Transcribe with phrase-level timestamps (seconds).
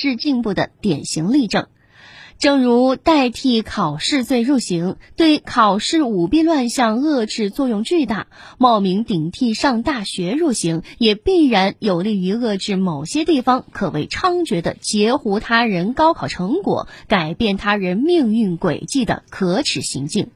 [0.00, 1.66] 质进步的典型例证。
[2.38, 20.30] 正如代替考试罪入刑对考试舞弊乱象遏制作用巨大，冒名顶替上大学入刑也必然有利于遏制某些地方可谓猖獗的截胡他人高考成果、改变他人命运轨迹的可耻行径。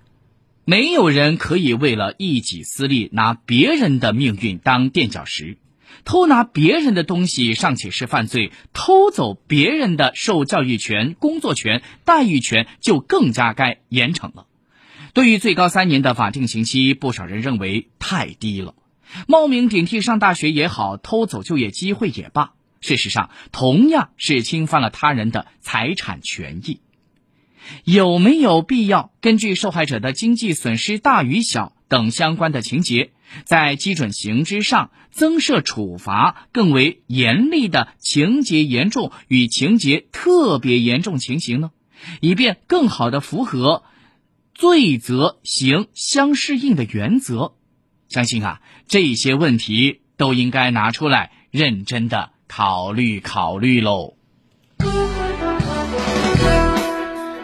[0.66, 5.56] 没有人可以为了一己私利拿别人的命运当垫脚石。
[6.04, 14.46] 偷拿别人的东西尚且是犯罪，偷走别人的受教育权、工作权、待遇权就更加该严惩了。
[15.12, 18.74] 对于最高三年的法定刑期，不少人认为太低了。
[19.28, 26.80] 冒名顶替上大学也好，偷走就业机会也罢，事实上同样是侵犯了他人的财产权益。
[27.84, 33.12] 有没有必要根据受害者的经济损失大与小等相关的情节？
[33.44, 41.70] 在基准刑之上增设处罚更为严厉的情节严重与情节特别严重情形呢，
[42.20, 43.84] 以便更好的符合
[44.54, 47.54] 罪责刑相适应的原则。
[48.08, 54.16] 相信啊，这些问题都应该拿出来认真的考虑考虑喽。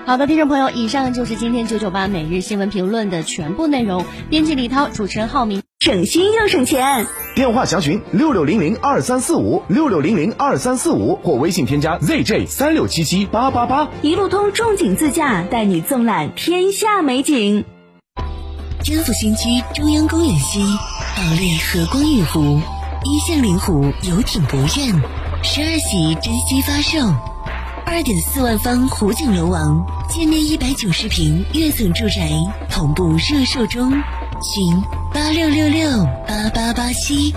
[0.06, 4.05] 好的，听众朋友，以上就是今天九九八每日新闻评论的全部内容。
[4.29, 5.62] 编辑李涛，主持人浩明。
[5.79, 13.89] 省心又省钱，电话详询六六零零二三四五六六零零二三四五或微信添加 zj 三六七七八八八。
[14.03, 17.65] 一路通重景自驾，带你纵览天下美景。
[18.83, 20.61] 天府新区中央公园西，
[21.17, 22.61] 保利和光御湖，
[23.05, 25.01] 一线临湖游艇博苑，
[25.45, 26.98] 十二喜珍稀发售，
[27.93, 32.31] 二点四万方湖景楼王，建面一百九十平跃层住宅，
[32.71, 33.91] 同步热售中。
[34.41, 34.81] 请
[35.13, 37.35] 八六六六八八八七，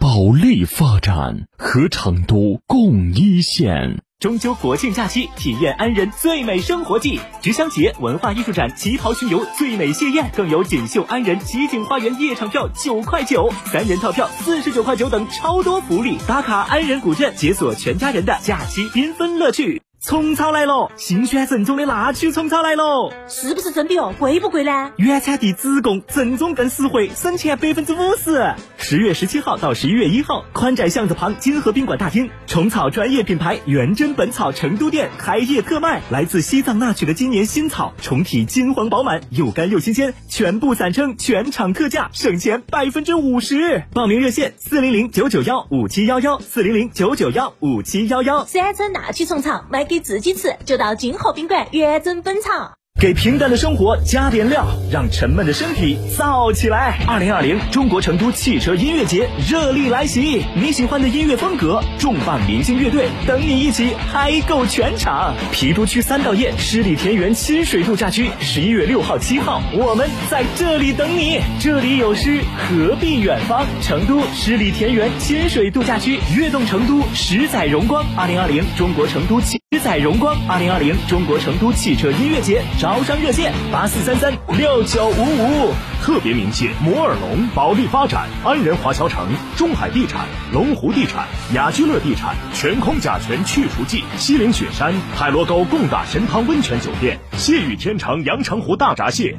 [0.00, 4.00] 保利发展和成都共一线。
[4.22, 16.18] 中秋国庆假期，体验安仁最美生活季，菊香节文化艺术展旗袍巡游最美谢宴，更有锦绣安仁奇景花园夜场票九块九，三人套票四十九块九等超多福利。
[16.28, 19.82] 打卡安仁古镇，解锁全家人的假期缤纷乐趣。
[20.04, 24.12] 虫草来了，新鲜正宗的腊曲虫草来了，是不是真的哦？
[24.18, 24.90] 贵不贵呢？
[24.96, 28.54] 原产地直供，正宗更实惠，省钱百分之五十。
[28.82, 43.84] 十月十七号到十一月一号，宽窄巷子旁金河宾馆大厅，虫草专业品牌元真本草成都店开业特卖，来自西藏那曲的今年新草，虫体金黄饱满，又干又新鲜，全部散称全场特价，省钱百分之五十。
[43.92, 48.44] 报名热线：四零零九九幺五七幺幺，四零零九九幺五七幺幺。
[48.46, 49.82] 山珍那曲虫草买。
[49.92, 52.72] 给自己吃，就到金河宾馆元真本草。
[53.02, 57.00] 给平淡的生活加点料，让沉闷的身体燥起来。
[57.08, 65.34] 二零二零中国成都汽车音乐节热力来袭，你喜欢的音乐风格，重磅明星乐队等你一起嗨够全场。
[65.52, 71.40] 郫都区三道堰十里田园亲水度假区，十一月六号、七号，我们在这里等你。
[71.58, 73.66] 这里有诗，何必远方？
[73.82, 78.06] 成都十里田园亲水度假区，跃动成都，十载荣光。
[78.16, 80.36] 二零二零中国成都汽十载荣光。
[80.48, 82.62] 二零二零中国成都汽车音乐节。
[82.92, 85.72] 招商热线八四三三六九五五，
[86.02, 99.38] 特别鸣谢摩尔龙、保利发展、安仁华侨城、中海地产、龙湖地产、雅居乐地产、全空甲醛去除剂、西岭雪山、海螺沟贡嘎神汤温泉酒店、谢雨天成阳澄湖大闸蟹。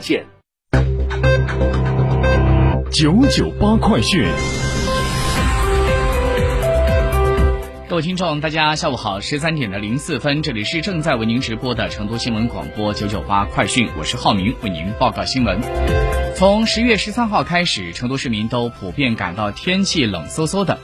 [0.00, 0.24] 线
[2.90, 4.26] 九九八快讯，
[7.88, 15.60] 各位听众，大家下午好，十三点的零四分，这里是正在为您直播的成都新闻广播九九八快讯，我是浩明，为您报告新闻。
[16.34, 20.78] 从十月十三号开始，成都市民都普遍感到天气冷飕飕的。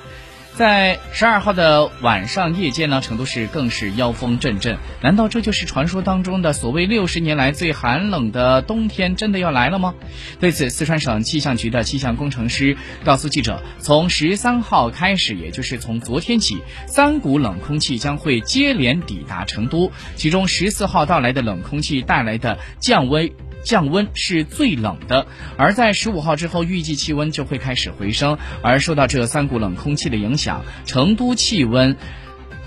[0.54, 4.78] 在十二号的晚上夜间呢，成都市更是妖风阵阵。
[5.02, 9.94] 难道这就是传说当中的所谓六十年来最寒冷的冬天真的要来了吗？
[10.38, 23.28] 对此，四川省气象局的气象工程师告诉记者，从十三号开始，也就是从昨天起，三股冷空气将会接连抵达成都，其中十四号到来的冷空气带来的降温。
[23.64, 25.26] 降温是最冷的，
[25.56, 28.38] 而在十五号之后，预计气温就会开始回升。
[28.62, 31.96] 而受到这三股冷空气的影响，成都气温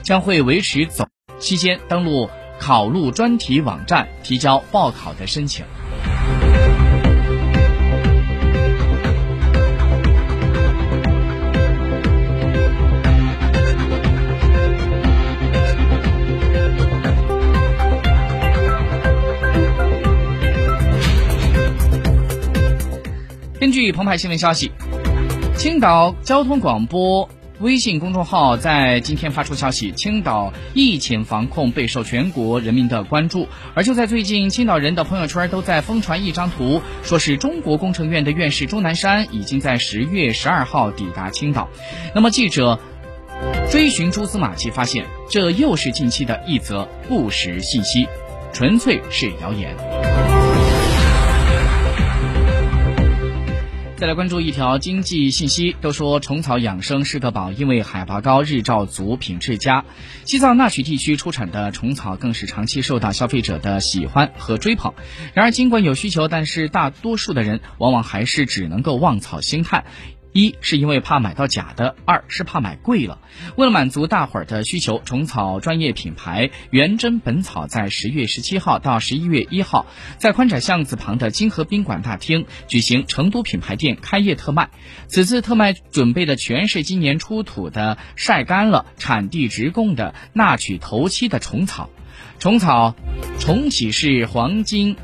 [0.01, 1.07] 将会维持走
[1.39, 2.29] 期间，登录
[2.59, 5.63] 考录专题网站提交报考的申请。
[23.67, 24.71] 根据澎湃新闻消息，
[25.57, 27.27] 青岛交通广播
[27.59, 33.49] 微信公众号在今天发出消息，青岛疫情防控备受全国人民的关注。
[33.73, 41.67] 而就在最近，青岛人的朋友圈都在疯传一张图，说是中国工程院的院士钟南山已经在十月十二号抵达青岛。
[42.15, 42.79] 那么记者
[43.69, 48.07] 追寻蛛丝马迹，发现这又是近期的一则不实信息，
[48.53, 49.75] 纯粹是谣言。
[53.97, 59.85] 再来关注一条经济信息，都说虫草养生是个宝，因为海拔高、日照足、品质佳。
[60.23, 64.93] 西藏那曲地区出产的虫草更是长期受到消费者的喜欢和追捧。
[65.33, 69.83] 然而，尽管有需求，但是大多数的人往往还是只能够望草兴叹。
[70.33, 73.19] 一是因为怕买到假的，二是怕买贵了。
[73.55, 79.87] 为了满足大伙儿的需求，虫草专业品牌元真本草在十月十七号到十一月一号，
[80.17, 84.69] 在宽窄巷子旁的金河宾馆大厅举行成都品牌店开业特卖。
[85.07, 91.89] 此次特卖准备的全是今年出土的晒干了、产地直供的纳曲头期的虫草。
[92.39, 92.95] 虫草
[93.39, 94.95] 重启是黄金。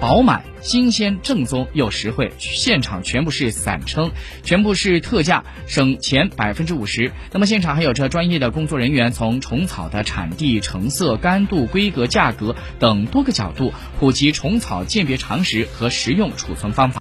[0.00, 4.10] 饱满、新鲜、正宗又实惠，现场全部是散称，
[4.42, 7.12] 全部是特价，省钱百分之五十。
[7.32, 16.94] 那么现场还有着专业的工作人员，从虫草的产地、成色、干度、规格、价格等多个角度普及虫草鉴别常识和食用储存方法。